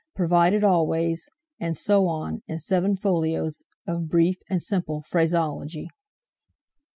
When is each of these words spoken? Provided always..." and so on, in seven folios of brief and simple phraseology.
Provided 0.15 0.63
always..." 0.63 1.29
and 1.59 1.77
so 1.77 2.07
on, 2.07 2.41
in 2.47 2.57
seven 2.57 2.95
folios 2.95 3.61
of 3.85 4.09
brief 4.09 4.37
and 4.49 4.59
simple 4.59 5.03
phraseology. 5.03 5.89